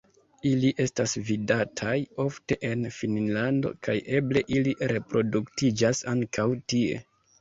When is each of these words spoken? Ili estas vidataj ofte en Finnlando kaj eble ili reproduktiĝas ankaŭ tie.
Ili 0.51 0.69
estas 0.83 1.11
vidataj 1.27 1.93
ofte 2.23 2.57
en 2.69 2.87
Finnlando 2.95 3.75
kaj 3.89 3.95
eble 4.21 4.43
ili 4.57 4.75
reproduktiĝas 4.95 6.03
ankaŭ 6.15 6.49
tie. 6.75 7.03